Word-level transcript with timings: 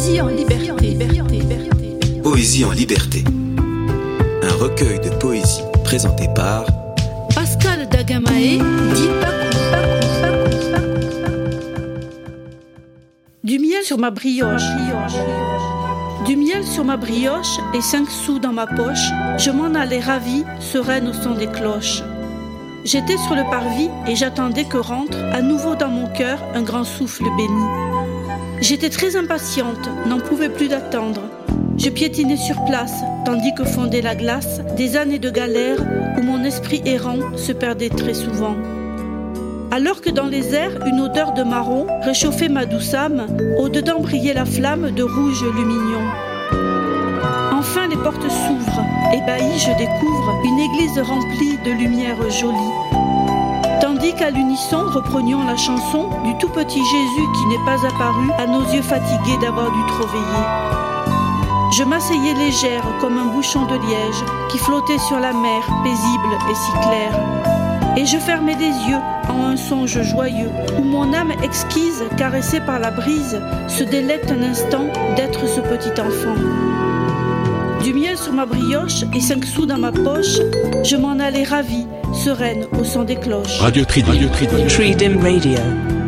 Poésie 0.00 0.20
en 0.22 0.28
liberté. 0.28 0.98
Poésie 2.22 2.64
en 2.64 2.70
liberté. 2.70 3.22
Un 4.42 4.54
recueil 4.54 4.98
de 4.98 5.10
poésie 5.10 5.60
présenté 5.84 6.26
par 6.34 6.64
Pascal 7.34 7.86
Dagamae, 7.86 8.62
dit 8.94 9.10
Du 13.44 13.58
miel 13.58 13.82
sur 13.82 13.98
ma 13.98 14.10
brioche. 14.10 14.62
Du 16.24 16.34
miel 16.34 16.64
sur 16.64 16.86
ma 16.86 16.96
brioche 16.96 17.58
et 17.74 17.82
cinq 17.82 18.08
sous 18.08 18.38
dans 18.38 18.54
ma 18.54 18.66
poche, 18.66 19.10
je 19.36 19.50
m'en 19.50 19.78
allais 19.78 20.00
ravie, 20.00 20.44
sereine 20.60 21.08
au 21.08 21.12
son 21.12 21.34
des 21.34 21.46
cloches. 21.46 22.02
J'étais 22.86 23.18
sur 23.18 23.34
le 23.34 23.42
parvis 23.50 23.90
et 24.08 24.16
j'attendais 24.16 24.64
que 24.64 24.78
rentre 24.78 25.18
à 25.34 25.42
nouveau 25.42 25.74
dans 25.74 25.90
mon 25.90 26.06
cœur 26.06 26.38
un 26.54 26.62
grand 26.62 26.84
souffle 26.84 27.24
béni. 27.36 27.90
J'étais 28.60 28.90
très 28.90 29.16
impatiente, 29.16 29.88
n'en 30.06 30.20
pouvais 30.20 30.50
plus 30.50 30.68
d'attendre. 30.68 31.22
Je 31.78 31.88
piétinais 31.88 32.36
sur 32.36 32.62
place, 32.66 32.92
tandis 33.24 33.54
que 33.54 33.64
fondait 33.64 34.02
la 34.02 34.14
glace 34.14 34.60
des 34.76 34.96
années 34.96 35.18
de 35.18 35.30
galère 35.30 35.78
où 36.18 36.22
mon 36.22 36.44
esprit 36.44 36.82
errant 36.84 37.36
se 37.36 37.52
perdait 37.52 37.88
très 37.88 38.12
souvent. 38.12 38.54
Alors 39.70 40.02
que 40.02 40.10
dans 40.10 40.26
les 40.26 40.54
airs, 40.54 40.84
une 40.86 41.00
odeur 41.00 41.32
de 41.32 41.42
marron 41.42 41.86
réchauffait 42.02 42.50
ma 42.50 42.66
douce 42.66 42.92
âme, 42.92 43.26
au-dedans 43.58 44.00
brillait 44.00 44.34
la 44.34 44.44
flamme 44.44 44.90
de 44.90 45.04
rouge 45.04 45.42
lumignon. 45.42 46.02
Enfin 47.52 47.88
les 47.88 47.96
portes 47.96 48.28
s'ouvrent, 48.28 48.84
ébahi 49.14 49.58
je 49.58 49.78
découvre 49.78 50.42
une 50.44 50.58
église 50.58 50.98
remplie 50.98 51.56
de 51.64 51.70
lumière 51.70 52.30
jolie. 52.30 52.99
Qu'à 54.20 54.30
l'unisson 54.30 54.84
reprenions 54.84 55.46
la 55.46 55.56
chanson 55.56 56.10
du 56.24 56.36
tout 56.36 56.50
petit 56.50 56.84
Jésus 56.84 57.26
qui 57.38 57.46
n'est 57.46 57.64
pas 57.64 57.86
apparu 57.86 58.30
à 58.36 58.46
nos 58.46 58.60
yeux 58.70 58.82
fatigués 58.82 59.38
d'avoir 59.40 59.72
dû 59.72 59.80
trop 59.88 60.06
veiller. 60.08 60.44
Je 61.72 61.84
m'asseyais 61.84 62.34
légère 62.34 62.84
comme 63.00 63.16
un 63.16 63.32
bouchon 63.32 63.64
de 63.64 63.76
liège 63.76 64.22
qui 64.50 64.58
flottait 64.58 64.98
sur 64.98 65.18
la 65.18 65.32
mer 65.32 65.62
paisible 65.82 66.36
et 66.50 66.54
si 66.54 66.70
claire. 66.86 67.96
Et 67.96 68.04
je 68.04 68.18
fermais 68.18 68.56
les 68.56 68.90
yeux 68.90 69.00
en 69.30 69.42
un 69.42 69.56
songe 69.56 70.02
joyeux 70.02 70.50
où 70.78 70.84
mon 70.84 71.14
âme 71.14 71.32
exquise, 71.42 72.04
caressée 72.18 72.60
par 72.60 72.78
la 72.78 72.90
brise, 72.90 73.40
se 73.68 73.84
délecte 73.84 74.30
un 74.30 74.42
instant 74.42 74.84
d'être 75.16 75.48
ce 75.48 75.62
petit 75.62 75.98
enfant. 75.98 76.36
Du 77.82 77.94
miel 77.94 78.18
sur 78.18 78.34
ma 78.34 78.44
brioche 78.44 79.04
et 79.14 79.20
cinq 79.20 79.46
sous 79.46 79.64
dans 79.64 79.78
ma 79.78 79.92
poche, 79.92 80.40
je 80.84 80.96
m'en 80.96 81.18
allais 81.18 81.44
ravie, 81.44 81.86
sereine 82.20 82.66
au 82.78 82.84
son 82.84 83.04
des 83.04 83.16
cloches. 83.16 83.58
Radio 83.60 83.84
Tridim. 83.84 84.10
Radio 84.10 84.28
Tridim. 84.28 84.66
Tridim 84.66 85.18
Radio. 85.22 85.99